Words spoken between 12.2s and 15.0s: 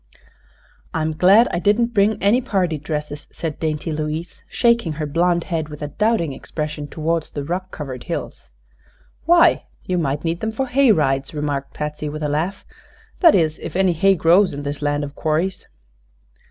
a laugh; "that is, if any hay grows in this